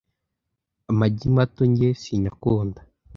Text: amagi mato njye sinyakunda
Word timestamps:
amagi 0.91 1.27
mato 1.35 1.61
njye 1.71 1.89
sinyakunda 2.01 2.79